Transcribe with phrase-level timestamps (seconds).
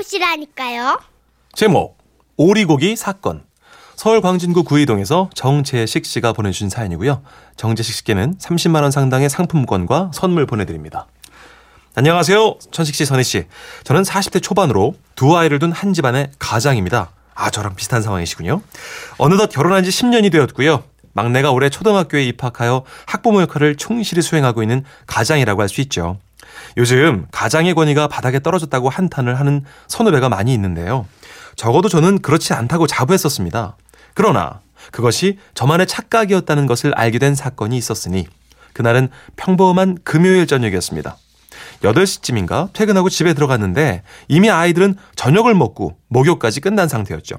[0.00, 1.00] 찾아보시라니까요.
[1.52, 1.98] 제목
[2.36, 3.44] 오리고기 사건
[3.96, 7.22] 서울 광진구 구이동에서 정재식 씨가 보내주신 사연이고요.
[7.56, 11.06] 정재식 씨께는 30만 원 상당의 상품권과 선물 보내드립니다.
[11.94, 12.58] 안녕하세요.
[12.70, 13.46] 천식 씨, 선희 씨.
[13.84, 17.10] 저는 40대 초반으로 두 아이를 둔 한 집안의 가장입니다.
[17.34, 18.62] 아, 저랑 비슷한 상황이시군요.
[19.18, 20.84] 어느덧 결혼한 지 10년이 되었고요.
[21.12, 26.18] 막내가 올해 초등학교에 입학하여 학부모 역할을 충실히 수행하고 있는 가장이라고 할 수 있죠.
[26.76, 31.06] 요즘 가장의 권위가 바닥에 떨어졌다고 한탄을 하는 선후배가 많이 있는데요.
[31.56, 33.76] 적어도 저는 그렇지 않다고 자부했었습니다.
[34.14, 34.60] 그러나
[34.92, 38.26] 그것이 저만의 착각이었다는 것을 알게 된 사건이 있었으니
[38.72, 41.16] 그날은 평범한 금요일 저녁이었습니다.
[41.82, 47.36] 8시쯤인가 퇴근하고 집에 들어갔는데 이미 아이들은 저녁을 먹고 목욕까지 끝난 상태였죠.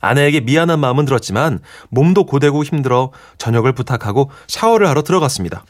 [0.00, 5.64] 아내에게 미안한 마음은 들었지만 몸도 고되고 힘들어 저녁을 부탁하고 샤워를 하러 들어갔습니다.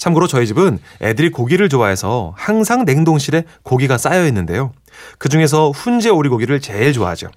[0.00, 4.72] 참고로 저희 집은 애들이 고기를 좋아해서 항상 냉동실에 고기가 쌓여 있는데요.
[5.18, 7.28] 그 중에서 훈제 오리고기를 제일 좋아하죠.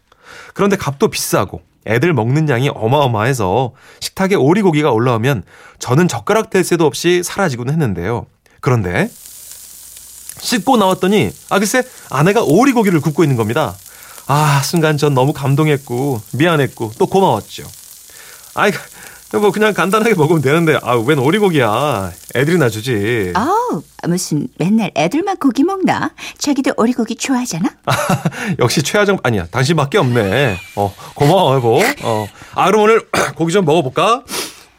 [0.54, 5.44] 그런데 값도 비싸고 애들 먹는 양이 어마어마해서 식탁에 오리고기가 올라오면
[5.80, 8.28] 저는 젓가락 댈 새도 없이 사라지곤 했는데요.
[8.62, 9.10] 그런데
[10.40, 13.76] 씻고 나왔더니 아 글쎄 아내가 오리고기를 굽고 있는 겁니다.
[14.28, 17.66] 아 순간 전 너무 감동했고 미안했고 또 고마웠죠.
[18.56, 18.72] 아이
[19.40, 23.34] 뭐 그냥 간단하게 먹으면 되는데 아 웬 오리고기야 애들이 나 주지.
[23.36, 26.12] 어우, 무슨 맨날 애들만 고기 먹나?
[26.38, 27.68] 자기도 오리고기 좋아하잖아?
[28.60, 30.58] 역시 최하정 아니야 당신밖에 없네.
[30.76, 31.80] 어 고마워 여보.
[32.04, 34.24] 어아 그럼 오늘 고기 좀 먹어볼까?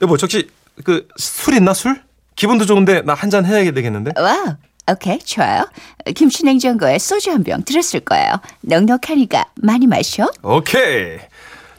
[0.02, 0.48] 여보 혹시
[0.84, 2.00] 그 술 있나 술?
[2.36, 4.12] 기분도 좋은데 나 한 잔 해야 되겠는데?
[4.20, 4.54] wow,
[4.90, 5.68] 오케이, 좋아요.
[6.14, 8.34] 김치 냉장고에 소주 한 병 들었을 거예요.
[8.62, 10.28] 넉넉하니까 많이 마셔.
[10.42, 11.18] 오케이.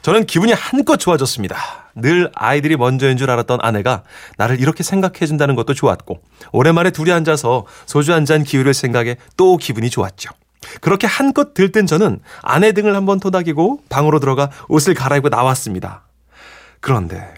[0.02, 1.85] 저는 기분이 한껏 좋아졌습니다.
[1.96, 4.02] 늘 아이들이 먼저인 줄 알았던 아내가
[4.36, 6.20] 나를 이렇게 생각해 준다는 것도 좋았고
[6.52, 10.30] 오랜만에 둘이 앉아서 소주 한 잔 기울일 생각에 또 기분이 좋았죠.
[10.80, 16.02] 그렇게 한껏 들뜬 저는 아내 등을 한번 토닥이고 방으로 들어가 옷을 갈아입고 나왔습니다.
[16.80, 17.34] 그런데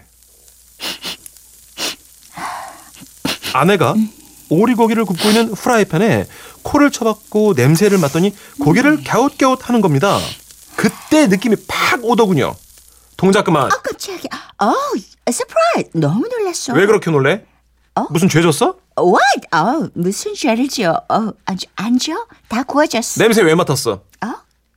[3.53, 3.93] 아내가
[4.49, 6.25] 오리고기를 굽고 있는 프라이팬에
[6.63, 10.17] 코를 쳐박고 냄새를 맡더니 고개를 갸웃갸웃 하는 겁니다.
[10.75, 12.55] 그때 느낌이 팍 오더군요.
[13.17, 13.65] 동작 그만.
[13.65, 14.29] 아, 깜짝이야.
[14.59, 14.73] 어우,
[15.31, 15.91] surprise.
[15.97, 16.73] 너무 놀랐어.
[16.73, 17.45] 왜 그렇게 놀래?
[17.95, 18.05] 어?
[18.09, 18.75] 무슨 죄 졌어?
[18.97, 19.47] What?
[19.53, 21.01] 어, 무슨 죄를 지어?
[21.09, 22.13] 어, 앉아, 앉아?
[22.49, 23.21] 다 구워졌어.
[23.23, 23.91] 냄새 왜 맡았어?
[23.93, 24.33] 어?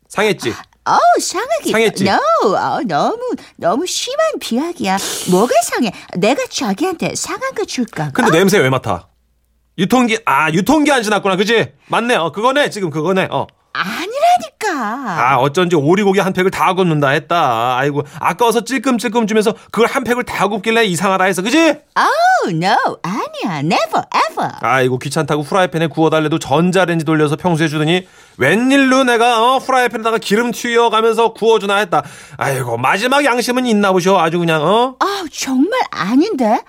[0.08, 0.54] 상했지?
[0.84, 1.70] 어우, 상하긴.
[1.70, 2.04] 상했지?
[2.08, 2.18] No,
[2.56, 3.18] 어, 너무,
[3.56, 4.98] 너무 심한 비약이야.
[5.30, 5.92] 뭐가 상해?
[6.16, 8.10] 내가 자기한테 상한 거 줄까?
[8.12, 9.08] 근데 냄새 왜 맡아?
[9.78, 11.36] 유통기, 아, 유통기 안 지났구나.
[11.36, 11.72] 그지?
[11.86, 12.16] 맞네.
[12.16, 12.70] 어, 그거네.
[12.70, 13.28] 지금 그거네.
[13.30, 13.46] 어.
[14.74, 17.76] 아, 어쩐지 오리고기 한 팩을 다 굽는다 했다.
[17.78, 21.42] 아이고, 아까워서 찔끔찔끔 주면서 그걸 한 팩을 다 굽길래 이상하다 했어.
[21.42, 21.58] 그지?
[21.58, 22.76] Oh, no.
[23.02, 23.58] 아니야.
[23.60, 24.50] Never, ever.
[24.60, 28.06] 아이고, 귀찮다고 후라이팬에 구워달래도 전자레인지 돌려서 평소에 주더니
[28.38, 32.02] 웬일로 내가 어, 후라이팬에다가 기름 튀어가면서 구워주나 했다.
[32.38, 34.18] 아이고, 마지막 양심은 있나 보셔.
[34.18, 34.96] 아주 그냥, 어?
[34.98, 36.60] 아, 정말 아닌데?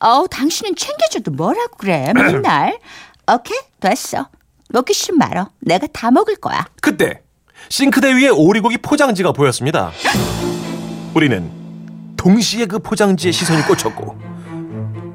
[0.00, 2.78] 어우, 당신은 챙겨줘도 뭐라고 그래, 맨날.
[3.32, 4.28] 오케이, 됐어.
[4.70, 5.48] 먹기 싫으면 말어.
[5.60, 6.66] 내가 다 먹을 거야.
[6.80, 7.21] 그때
[7.68, 9.90] 싱크대 위에 오리고기 포장지가 보였습니다.
[11.14, 11.50] 우리는
[12.16, 14.16] 동시에 그 포장지에 시선이 꽂혔고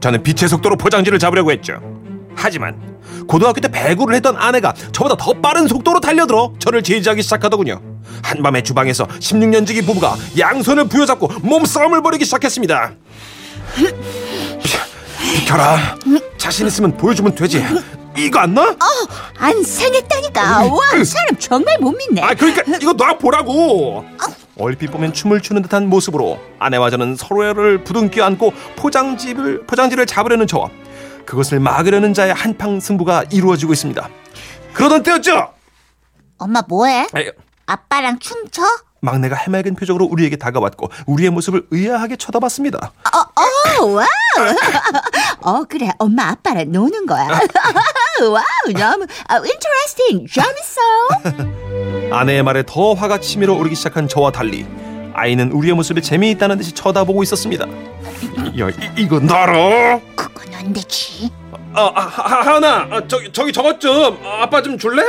[0.01, 1.79] 저는 빛의 속도로 포장지를 잡으려고 했죠.
[2.35, 2.97] 하지만
[3.27, 7.81] 고등학교 때 배구를 했던 아내가 저보다 더 빠른 속도로 달려들어 저를 제지하기 시작하더군요.
[8.21, 12.91] 한밤에 주방에서 16년지기 부부가 양손을 부여잡고 몸싸움을 벌이기 시작했습니다.
[13.75, 15.77] 비- 비켜라.
[16.37, 17.63] 자신 있으면 보여주면 되지.
[18.17, 18.75] 이거 안 나?
[19.37, 20.65] 안 상했다니까.
[20.65, 22.21] 와, 사람 정말 못 믿네.
[22.21, 24.05] 아 그러니까 이거 놔 보라고.
[24.59, 30.69] 얼핏 보면 춤을 추는 듯한 모습으로 아내와 저는 서로를 부둥켜 안고 포장지를 포장지를 잡으려는 저와
[31.25, 34.09] 그것을 막으려는 자의 한판 승부가 이루어지고 있습니다.
[34.73, 35.53] 그러던 때였죠.
[36.39, 37.07] 엄마 뭐해?
[37.13, 37.29] 아이,
[37.67, 38.63] 아빠랑 춤 춰?
[39.01, 42.91] 막내가 해맑은 표정으로 우리에게 다가왔고 우리의 모습을 의아하게 쳐다봤습니다.
[43.13, 44.05] 어, wow.
[45.41, 45.89] 어, 그래.
[45.99, 47.27] 엄마, 아빠랑 노는 거야.
[48.21, 50.27] wow, 너무 어, interesting.
[50.31, 50.81] 재밌어.
[52.15, 54.65] 아내의 말에 더 화가 치밀어 오르기 시작한 저와 달리
[55.13, 57.65] 아이는 우리의 모습에 재미있다는 듯이 쳐다보고 있었습니다.
[58.59, 59.99] 야, 이, 이거 놔라.
[60.15, 61.31] 그건 안 되지.
[61.73, 65.03] 아, 아, 하, 하나, 아, 저기, 저기 저것 좀, 아, 아빠 좀 줄래?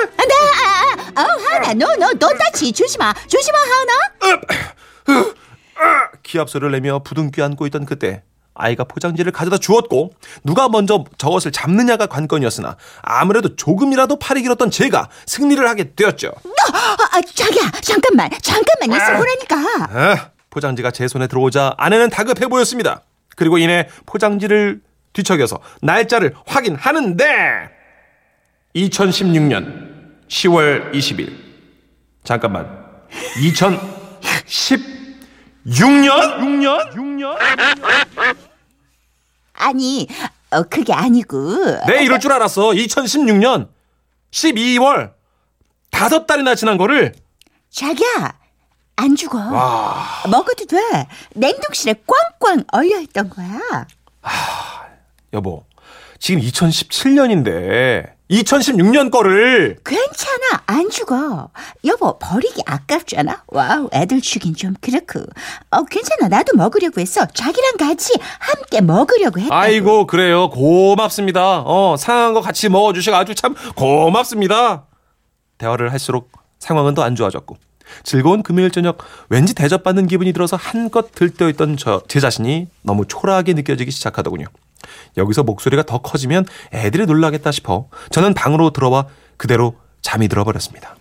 [1.18, 2.72] 어, 하나, 너, 너, 너 다치.
[2.72, 3.12] 조심하.
[3.26, 4.40] 조심하, 하나.
[6.22, 8.22] 기합소를 내며 부둥켜 안고 있던 그때
[8.54, 10.12] 아이가 포장지를 가져다 주었고
[10.44, 16.32] 누가 먼저 저것을 잡느냐가 관건이었으나 아무래도 조금이라도 팔이 길었던 제가 승리를 하게 되었죠.
[16.72, 18.28] 아, 아, 자기야, 잠깐만.
[18.42, 19.56] 잠깐만 있어 보라니까.
[19.92, 23.02] 아, 포장지가 제 손에 들어오자 아내는 다급해 보였습니다.
[23.36, 24.80] 그리고 이내 포장지를
[25.12, 27.24] 뒤척여서 날짜를 확인하는데
[28.74, 29.97] 2016년
[30.28, 31.36] 10월 20일
[32.24, 32.86] 잠깐만.
[33.40, 34.90] 2016년?
[35.64, 36.92] 6년?
[36.92, 37.38] 6년?
[39.54, 40.06] 아니,
[40.50, 41.84] 어, 그게 아니고.
[41.86, 42.70] 내 이럴 줄 알았어.
[42.70, 43.68] 2016년
[44.30, 45.12] 12월
[45.90, 47.14] 다섯 달이나 지난 거를
[47.70, 48.38] 자기야,
[48.96, 49.38] 안 죽어.
[49.38, 50.22] 와.
[50.30, 50.76] 먹어도 돼.
[51.34, 51.94] 냉동실에
[52.40, 53.58] 꽝꽝 얼려있던 거야.
[55.32, 55.64] 여보.
[56.18, 61.48] 지금 2017년인데 2016년 거를 괜찮아, 안 죽어.
[61.86, 63.44] 여보, 버리기 아깝잖아.
[63.46, 65.20] wow, 애들 주긴 좀 그렇고.
[65.70, 67.24] 어, 괜찮아, 나도 먹으려고 했어.
[67.24, 69.54] 자기랑 같이 함께 먹으려고 했다.
[69.56, 70.50] 아이고 그래요.
[70.50, 71.60] 고맙습니다.
[71.64, 74.84] 어, 상한 거 같이 먹어 주셔 아주 참 고맙습니다.
[75.56, 77.56] 대화를 할수록 상황은 더 안 좋아졌고
[78.02, 78.98] 즐거운 금요일 저녁
[79.30, 84.44] 왠지 대접받는 기분이 들어서 한껏 들떠 있던 저 제 자신이 너무 초라하게 느껴지기 시작하더군요.
[85.16, 90.96] 여기서 목소리가 더 커지면 애들이 놀라겠다 싶어 저는 방으로 들어와 그대로 잠이 들어버렸습니다.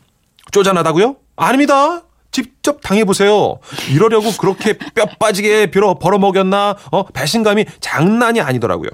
[0.52, 1.16] 쪼잔하다고요?
[1.36, 2.04] 아닙니다.
[2.32, 3.60] 직접 당해보세요.
[3.90, 6.76] 이러려고 그렇게 뼈 빠지게 빌어 벌어먹였나?
[6.92, 8.90] 어, 배신감이 장난이 아니더라고요.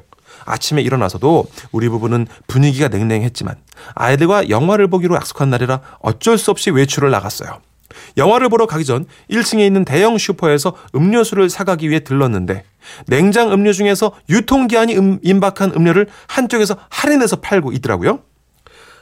[0.46, 3.56] 아침에 일어나서도 우리 부부는 분위기가 냉랭했지만
[3.96, 7.60] 아이들과 영화를 보기로 약속한 날이라 어쩔 수 없이 외출을 나갔어요.
[8.18, 12.63] 영화를 보러 가기 전 1층에 있는 대형 슈퍼에서 음료수를 사가기 위해 들렀는데
[13.07, 18.19] 냉장 음료 중에서 유통기한이 음- 임박한 음료를 한쪽에서 할인해서 팔고 있더라고요.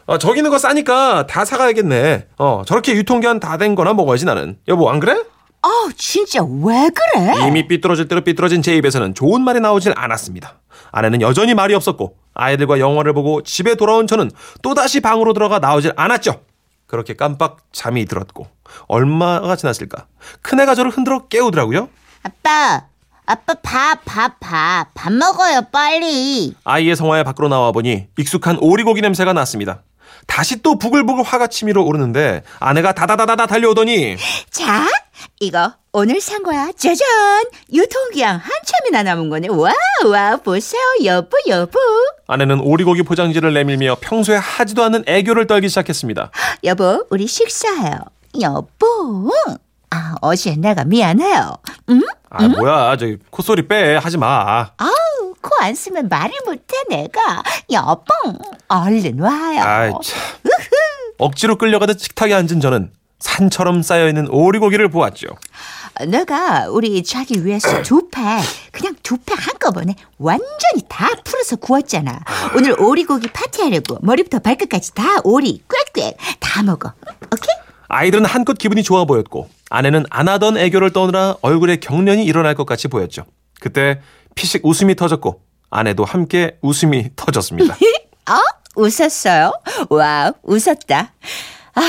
[0.07, 2.27] 아, 저기 있는 거 싸니까 다 사가야겠네.
[2.37, 4.57] 어, 저렇게 유통기한 다 된 거나 먹어야지 나는.
[4.67, 5.13] 여보, 안 그래?
[5.13, 7.47] 어, 진짜 왜 그래?
[7.47, 10.59] 이미 삐뚤어질 대로 삐뚤어진 제 입에서는 좋은 말이 나오질 않았습니다.
[10.91, 14.31] 아내는 여전히 말이 없었고 아이들과 영화를 보고 집에 돌아온 저는
[14.63, 16.41] 또다시 방으로 들어가 나오질 않았죠.
[16.91, 18.47] 그렇게 깜빡 잠이 들었고
[18.87, 20.07] 얼마가 지났을까?
[20.41, 21.87] 큰애가 저를 흔들어 깨우더라고요.
[22.21, 22.83] 아빠,
[23.25, 24.87] 아빠 밥, 밥, 밥.
[24.93, 26.53] 밥 먹어요, 빨리.
[26.65, 29.83] 아이의 성화에 밖으로 나와 보니 익숙한 오리고기 냄새가 났습니다.
[30.27, 34.17] 다시 또 부글부글 화가 치밀어 오르는데 아내가 다다다다다 달려오더니
[34.51, 34.85] 자,
[35.39, 36.71] 이거 오늘 산 거야.
[36.77, 37.05] 짜잔!
[37.73, 39.47] 유통기한 한참이나 남은 거네.
[39.49, 40.81] wow, 보세요.
[41.03, 41.79] 여보, 여보.
[42.27, 46.31] 아내는 오리고기 포장지를 내밀며 평소에 하지도 않는 애교를 떨기 시작했습니다.
[46.63, 47.99] 여보, 우리 식사해요.
[48.39, 49.31] 여보.
[49.89, 51.55] 아, 어제 내가 미안해요.
[51.89, 52.01] 응?
[52.29, 54.69] 아 뭐야 저기 콧소리 빼 하지 마.
[54.77, 57.43] 아우, 코 안 쓰면 말을 못해, 내가.
[57.71, 58.05] 여보,
[58.69, 59.61] 얼른 와요.
[59.61, 60.19] 아이 참.
[61.17, 62.91] 억지로 끌려가듯 식탁에 앉은 저는
[63.21, 65.27] 산처럼 쌓여있는 오리고기를 보았죠.
[66.07, 68.21] 내가 우리 자기 위해서 두 팩,
[68.71, 72.19] 그냥 두 팩 한꺼번에 완전히 다 풀어서 구웠잖아.
[72.55, 76.93] 오늘 오리고기 파티하려고 머리부터 발끝까지 다 오리, 꽥꽥 다 먹어.
[77.25, 77.55] 오케이?
[77.89, 82.87] 아이들은 한껏 기분이 좋아 보였고 아내는 안 하던 애교를 떠느라 얼굴에 경련이 일어날 것 같이
[82.87, 83.25] 보였죠.
[83.59, 84.01] 그때
[84.35, 87.75] 피식 웃음이 터졌고 아내도 함께 웃음이 터졌습니다.
[88.29, 88.35] 어?
[88.75, 89.51] 웃었어요?
[89.89, 91.11] wow, 웃었다.
[91.75, 91.81] 아,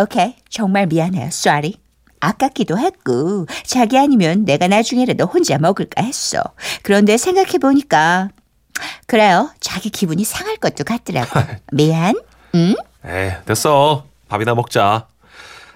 [0.00, 0.34] 오케이.
[0.48, 1.26] 정말 미안해요.
[1.26, 1.74] sorry.
[2.20, 6.42] 아깝기도 했고, 자기 아니면 내가 나중에라도 혼자 먹을까 했어.
[6.82, 8.30] 그런데 생각해 보니까,
[9.06, 9.50] 그래요.
[9.60, 11.40] 자기 기분이 상할 것도 같더라고.
[11.72, 12.14] 미안.
[12.54, 12.74] 응?
[13.04, 15.06] 에이 됐어 밥이나 먹자.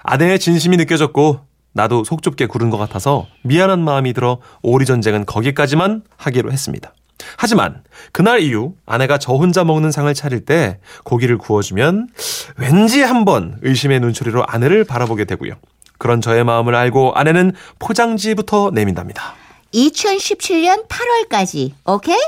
[0.02, 1.40] 아내의 진심이 느껴졌고
[1.72, 6.92] 나도 속 좁게 구른 것 같아서 미안한 마음이 들어 오리 전쟁은 거기까지만 하기로 했습니다.
[7.36, 7.82] 하지만
[8.12, 12.08] 그날 이후 아내가 저 혼자 먹는 상을 차릴 때 고기를 구워주면
[12.56, 15.54] 왠지 한번 의심의 눈초리로 아내를 바라보게 되고요.
[15.98, 19.34] 그런 저의 마음을 알고 아내는 포장지부터 내민답니다.
[19.72, 21.72] 2017년 8월까지.
[21.86, 22.18] 오케이?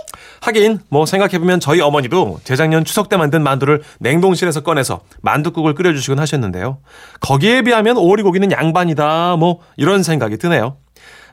[0.40, 6.78] 하긴 뭐 생각해보면 저희 어머니도 재작년 추석 때 만든 만두를 냉동실에서 꺼내서 만두국을 끓여주시곤 하셨는데요.
[7.20, 10.76] 거기에 비하면 오리고기는 양반이다 뭐 이런 생각이 드네요.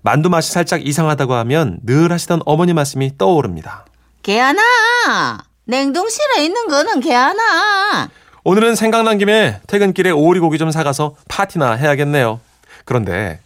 [0.02, 3.86] 만두 맛이 살짝 이상하다고 하면 늘 하시던 어머니 말씀이 떠오릅니다.
[4.24, 4.62] 개하나.
[5.66, 8.10] 냉동실에 있는 거는 개하나.
[8.44, 12.40] 오늘은 생각난 김에 퇴근길에 오리고기 좀 사가서 파티나 해야겠네요.
[12.86, 13.40] 그런데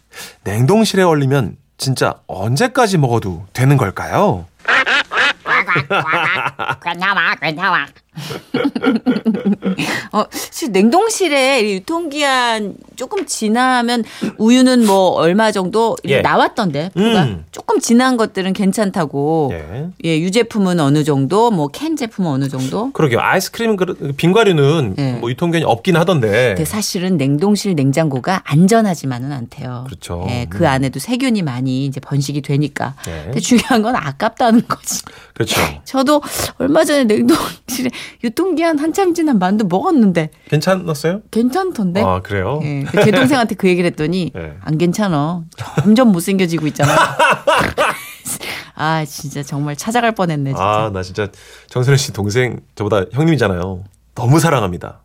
[0.44, 4.46] 냉동실에 얼리면 진짜 언제까지 먹어도 되는 걸까요?
[6.82, 7.86] 괜찮아, 괜찮아.
[10.12, 14.04] 어, 사실 냉동실에 이 유통기한 조금 지나면
[14.38, 16.20] 우유는 뭐 얼마 정도 예.
[16.20, 16.90] 나왔던데.
[16.96, 17.44] 음.
[17.52, 19.50] 조금 지난 것들은 괜찮다고.
[19.52, 19.88] 예.
[20.04, 22.90] 예, 유제품은 어느 정도, 뭐 캔 제품은 어느 정도.
[22.92, 23.20] 그러게요.
[23.20, 23.76] 아이스크림
[24.16, 25.12] 빙과류는 예.
[25.12, 26.48] 뭐 유통기한이 없긴 하던데.
[26.48, 29.84] 근데 사실은 냉동실 냉장고가 안전하지만은 않대요.
[29.86, 30.26] 그렇죠.
[30.30, 30.66] 예, 그 음.
[30.66, 32.94] 안에도 세균이 많이 이제 번식이 되니까.
[33.08, 33.24] 예.
[33.24, 35.02] 근데 중요한 건 아깝다는 거지.
[35.34, 35.60] 그렇죠.
[35.84, 36.22] 저도
[36.58, 37.90] 얼마 전에 냉동실에
[38.24, 41.22] 유통기한 한참 지난 만두 먹었는데 괜찮았어요?
[41.30, 42.02] 괜찮던데.
[42.02, 42.60] 아 그래요?
[42.62, 44.56] 예, 그제 동생한테 그 얘기를 했더니 네.
[44.60, 45.42] 안 괜찮아.
[45.82, 46.94] 점점 못생겨지고 있잖아.
[48.74, 50.62] 아 진짜 정말 찾아갈 뻔했네 진짜.
[50.64, 51.28] 아 나 진짜
[51.68, 53.84] 정선혜 씨 동생 저보다 형님이잖아요.
[54.14, 55.00] 너무 사랑합니다.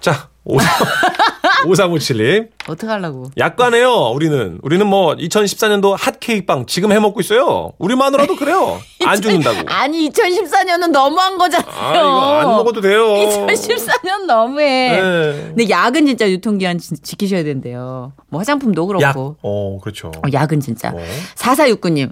[0.00, 2.48] 자 5357님.
[2.68, 3.30] 어떡하려고.
[3.36, 4.58] 약관해요, 우리는.
[4.62, 7.72] 우리는 뭐 2014년도 핫케이크빵 지금 해 먹고 있어요.
[7.78, 8.78] 우리 마누라도 그래요.
[9.04, 9.62] 안 죽는다고.
[9.66, 11.70] 아니 2014년은 너무한 거잖아요.
[11.70, 13.04] 아, 이거 안 먹어도 돼요.
[13.06, 15.00] 2014년 너무해.
[15.00, 15.32] 네.
[15.48, 18.12] 근데 약은 진짜 유통기한 진- 지키셔야 된대요.
[18.28, 19.02] 뭐 화장품도 그렇고.
[19.02, 19.16] 약.
[19.18, 20.08] 어, 그렇죠.
[20.08, 20.90] 어, 약은 진짜.
[20.90, 20.96] 어.
[21.36, 22.10] 4469님.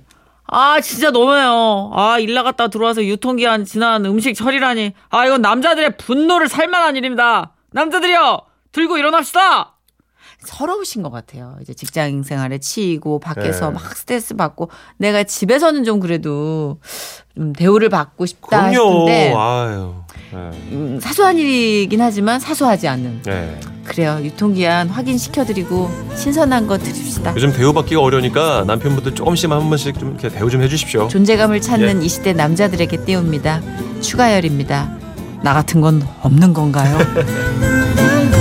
[0.48, 1.90] 아, 진짜 너무해요.
[1.92, 4.92] 아, 일 나갔다 들어와서 유통기한 지난 음식 처리라니.
[5.10, 7.50] 아, 이건 남자들의 분노를 살만한 일입니다.
[7.76, 8.40] 남자들이요!
[8.72, 9.74] 들고 일어납시다!
[10.40, 11.56] 서러우신 것 같아요.
[11.60, 13.74] 이제 직장 생활에 치이고 밖에서 네.
[13.74, 16.78] 막 스트레스 받고 내가 집에서는 좀 그래도
[17.34, 19.08] 좀 대우를 받고 싶다 그럼요.
[19.08, 19.94] 싶은데 아유.
[20.32, 20.38] 네.
[20.72, 23.60] 음, 사소한 일이긴 하지만 사소하지 않는 네.
[23.84, 24.20] 그래요.
[24.22, 27.34] 유통기한 확인 시켜드리고 신선한 거 드립시다.
[27.34, 31.08] 요즘 대우 받기가 어려우니까 남편분들 조금씩 한 번씩 좀 대우 좀 해주십시오.
[31.08, 32.06] 존재감을 찾는 예.
[32.06, 33.60] 이 시대 남자들에게 띄웁니다.
[34.00, 35.05] 추가열입니다.
[35.42, 36.98] 나 같은 건 없는 건가요?